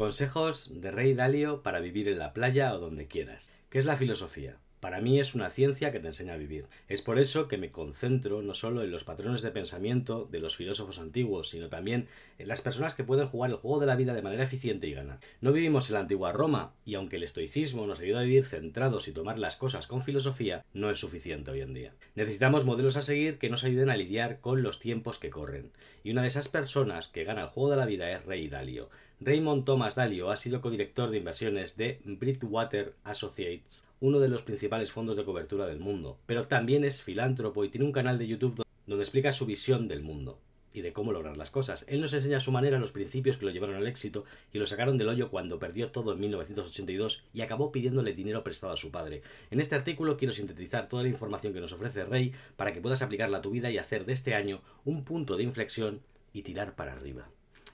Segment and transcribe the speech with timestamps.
[0.00, 3.52] Consejos de Rey Dalio para vivir en la playa o donde quieras.
[3.68, 4.56] ¿Qué es la filosofía?
[4.80, 6.64] Para mí es una ciencia que te enseña a vivir.
[6.88, 10.56] Es por eso que me concentro no solo en los patrones de pensamiento de los
[10.56, 12.08] filósofos antiguos, sino también
[12.38, 14.94] en las personas que pueden jugar el juego de la vida de manera eficiente y
[14.94, 15.20] ganar.
[15.42, 19.06] No vivimos en la antigua Roma, y aunque el estoicismo nos ayuda a vivir centrados
[19.06, 21.92] y tomar las cosas con filosofía, no es suficiente hoy en día.
[22.14, 25.72] Necesitamos modelos a seguir que nos ayuden a lidiar con los tiempos que corren.
[26.02, 28.88] Y una de esas personas que gana el juego de la vida es Rey Dalio.
[29.22, 34.92] Raymond Thomas Dalio ha sido codirector de inversiones de Bridgewater Associates, uno de los principales
[34.92, 38.64] fondos de cobertura del mundo, pero también es filántropo y tiene un canal de YouTube
[38.86, 40.38] donde explica su visión del mundo
[40.72, 41.84] y de cómo lograr las cosas.
[41.86, 44.64] Él nos enseña a su manera los principios que lo llevaron al éxito y lo
[44.64, 48.90] sacaron del hoyo cuando perdió todo en 1982 y acabó pidiéndole dinero prestado a su
[48.90, 49.20] padre.
[49.50, 53.02] En este artículo quiero sintetizar toda la información que nos ofrece Rey para que puedas
[53.02, 56.00] aplicarla a tu vida y hacer de este año un punto de inflexión
[56.32, 57.28] y tirar para arriba.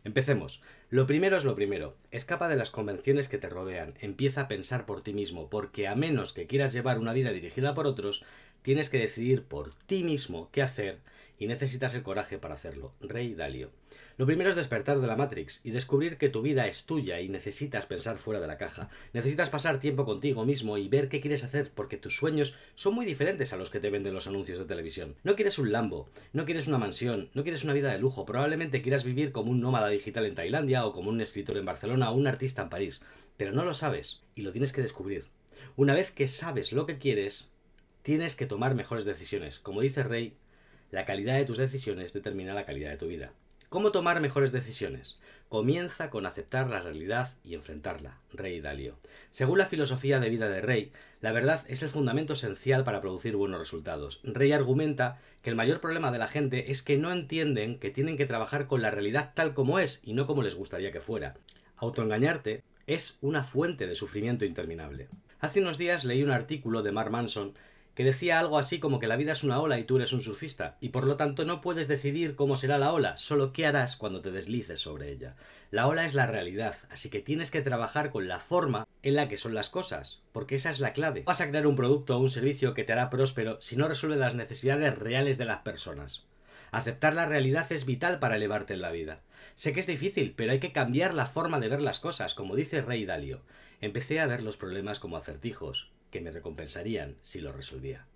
[0.06, 0.62] Empecemos.
[0.88, 1.96] Lo primero es lo primero.
[2.12, 3.95] Escapa de las convenciones que te rodean.
[4.01, 7.74] Empieza a pensar por ti mismo, porque a menos que quieras llevar una vida dirigida
[7.74, 8.24] por otros,
[8.62, 11.01] tienes que decidir por ti mismo qué hacer
[11.38, 12.92] y necesitas el coraje para hacerlo.
[13.01, 13.70] Rey Dalio.
[14.16, 17.28] Lo primero es despertar de la Matrix y descubrir que tu vida es tuya y
[17.28, 18.88] necesitas pensar fuera de la caja.
[19.12, 23.04] Necesitas pasar tiempo contigo mismo y ver qué quieres hacer porque tus sueños son muy
[23.04, 25.16] diferentes a los que te venden los anuncios de televisión.
[25.23, 28.80] No quieres un Lambo, no quieres una mansión, no quieres una vida de lujo, probablemente
[28.80, 32.15] quieras vivir como un nómada digital en Tailandia o como un escritor en Barcelona o
[32.15, 33.02] un artista en París,
[33.37, 35.24] pero no lo sabes y lo tienes que descubrir.
[35.76, 37.50] Una vez que sabes lo que quieres,
[38.02, 39.59] tienes que tomar mejores decisiones.
[39.59, 40.34] Como dice Rey,
[40.90, 43.32] la calidad de tus decisiones determina la calidad de tu vida.
[43.68, 45.18] ¿Cómo tomar mejores decisiones?
[45.48, 48.20] Comienza con aceptar la realidad y enfrentarla.
[48.32, 48.96] Rey Dalio.
[49.30, 53.37] Según la filosofía de vida de Rey, la verdad es el fundamento esencial para producir
[53.37, 54.20] buenos resultados.
[54.23, 58.16] Rey argumenta que el mayor problema de la gente es que no entienden que tienen
[58.16, 61.37] que trabajar con la realidad tal como es y no como les gustaría que fuera.
[61.76, 65.09] Autoengañarte es una fuente de sufrimiento interminable.
[65.41, 67.54] Hace unos días leí un artículo de Mark Manson
[67.97, 70.21] que decía algo así como que la vida es una ola y tú eres un
[70.21, 73.97] surfista, y por lo tanto no puedes decidir cómo será la ola, solo qué harás
[73.97, 75.34] cuando te deslices sobre ella.
[75.71, 79.31] La ola es la realidad, así que tienes que trabajar con la forma en la
[79.31, 81.23] que son las cosas, porque esa es la clave.
[81.25, 84.17] Vas a crear un producto o un servicio que te hará próspero si no resuelve
[84.17, 86.27] las necesidades reales de las personas.
[86.73, 89.23] Aceptar la realidad es vital para elevarte en la vida.
[89.55, 92.56] Sé que es difícil, pero hay que cambiar la forma de ver las cosas, como
[92.56, 93.41] dice Rey Dalio.
[93.81, 95.89] Empecé a ver los problemas como acertijos,
[96.21, 98.06] me recompensarían si lo resolvía.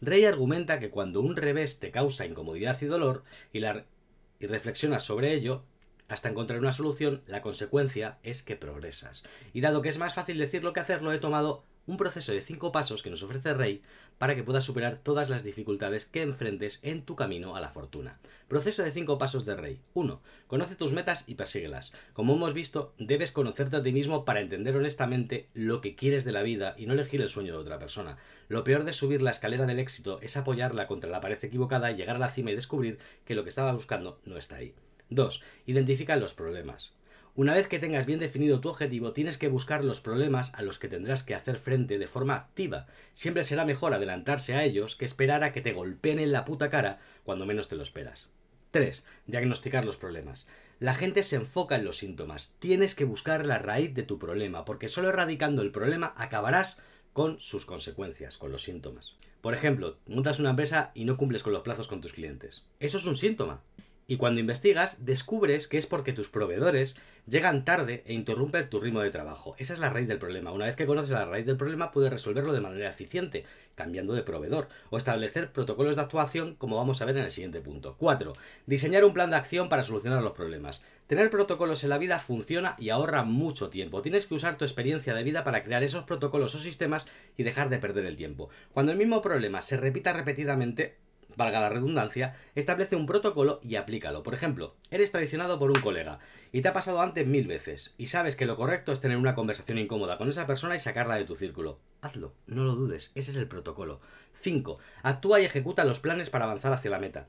[0.00, 5.32] Rey argumenta que cuando un revés te causa incomodidad y dolor y, y reflexionas sobre
[5.32, 5.64] ello,
[6.08, 9.22] hasta encontrar una solución, la consecuencia es que progresas.
[9.52, 12.70] Y dado que es más fácil decirlo que hacerlo, he tomado un proceso de cinco
[12.70, 13.80] pasos que nos ofrece Rey
[14.18, 18.18] para que puedas superar todas las dificultades que enfrentes en tu camino a la fortuna.
[18.46, 19.80] Proceso de cinco pasos de Rey.
[19.94, 20.20] 1.
[20.46, 21.92] Conoce tus metas y persíguelas.
[22.12, 26.32] Como hemos visto, debes conocerte a ti mismo para entender honestamente lo que quieres de
[26.32, 28.18] la vida y no elegir el sueño de otra persona.
[28.48, 31.96] Lo peor de subir la escalera del éxito es apoyarla contra la pared equivocada y
[31.96, 34.74] llegar a la cima y descubrir que lo que estaba buscando no está ahí.
[35.08, 35.42] 2.
[35.64, 36.92] Identifica los problemas.
[37.38, 40.80] Una vez que tengas bien definido tu objetivo, tienes que buscar los problemas a los
[40.80, 42.88] que tendrás que hacer frente de forma activa.
[43.12, 46.68] Siempre será mejor adelantarse a ellos que esperar a que te golpeen en la puta
[46.68, 48.28] cara cuando menos te lo esperas.
[48.72, 49.04] 3.
[49.28, 50.48] Diagnosticar los problemas.
[50.80, 52.56] La gente se enfoca en los síntomas.
[52.58, 56.82] Tienes que buscar la raíz de tu problema, porque solo erradicando el problema acabarás
[57.12, 59.14] con sus consecuencias, con los síntomas.
[59.42, 62.66] Por ejemplo, montas una empresa y no cumples con los plazos con tus clientes.
[62.80, 63.62] Eso es un síntoma.
[64.10, 66.96] Y cuando investigas, descubres que es porque tus proveedores
[67.26, 69.54] llegan tarde e interrumpen tu ritmo de trabajo.
[69.58, 70.50] Esa es la raíz del problema.
[70.50, 74.22] Una vez que conoces la raíz del problema, puedes resolverlo de manera eficiente, cambiando de
[74.22, 77.96] proveedor, o establecer protocolos de actuación, como vamos a ver en el siguiente punto.
[77.98, 78.32] 4.
[78.64, 80.82] Diseñar un plan de acción para solucionar los problemas.
[81.06, 84.00] Tener protocolos en la vida funciona y ahorra mucho tiempo.
[84.00, 87.04] Tienes que usar tu experiencia de vida para crear esos protocolos o sistemas
[87.36, 88.48] y dejar de perder el tiempo.
[88.72, 90.96] Cuando el mismo problema se repita repetidamente,
[91.38, 94.22] valga la redundancia, establece un protocolo y aplícalo.
[94.22, 96.18] Por ejemplo, eres traicionado por un colega
[96.52, 99.34] y te ha pasado antes mil veces y sabes que lo correcto es tener una
[99.34, 101.78] conversación incómoda con esa persona y sacarla de tu círculo.
[102.02, 104.00] Hazlo, no lo dudes, ese es el protocolo.
[104.42, 104.78] 5.
[105.02, 107.28] Actúa y ejecuta los planes para avanzar hacia la meta.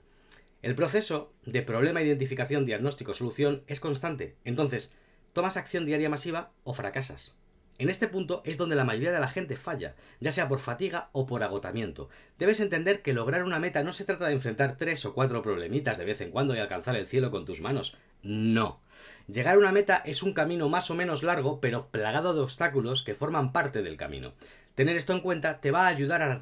[0.62, 4.36] El proceso de problema, identificación, diagnóstico, solución es constante.
[4.44, 4.92] Entonces,
[5.32, 7.39] tomas acción diaria masiva o fracasas.
[7.80, 11.10] En este punto es donde la mayoría de la gente falla, ya sea por fatiga
[11.14, 12.10] o por agotamiento.
[12.38, 15.98] Debes entender que lograr una meta no se trata de enfrentar tres o cuatro problemitas
[15.98, 17.96] de vez en cuando y alcanzar el cielo con tus manos.
[18.22, 18.82] No.
[19.28, 23.02] Llegar a una meta es un camino más o menos largo, pero plagado de obstáculos
[23.02, 24.34] que forman parte del camino.
[24.76, 26.42] Tener esto en cuenta te va a ayudar a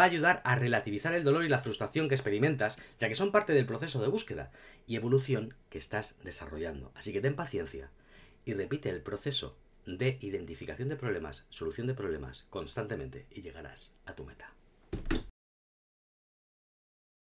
[0.00, 3.66] ayudar a relativizar el dolor y la frustración que experimentas, ya que son parte del
[3.66, 4.52] proceso de búsqueda
[4.86, 6.92] y evolución que estás desarrollando.
[6.94, 7.90] Así que ten paciencia
[8.44, 14.14] y repite el proceso de identificación de problemas, solución de problemas constantemente y llegarás a
[14.14, 14.55] tu meta.